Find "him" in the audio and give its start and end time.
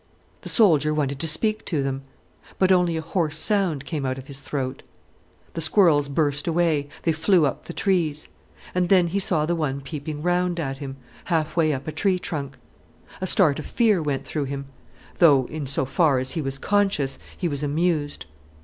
10.79-10.95, 14.45-14.65